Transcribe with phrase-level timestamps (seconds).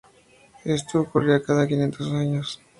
[0.65, 2.59] Esto ocurría cada quinientos años.